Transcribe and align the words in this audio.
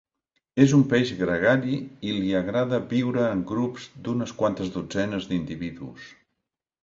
És 0.63 0.71
un 0.77 0.85
peix 0.93 1.09
gregari 1.19 1.75
i 2.11 2.15
l'hi 2.15 2.31
agrada 2.39 2.79
viure 2.93 3.27
en 3.35 3.45
grups 3.51 3.85
d'unes 4.07 4.33
quantes 4.41 4.71
dotzenes 4.79 5.29
d'individus. 5.33 6.09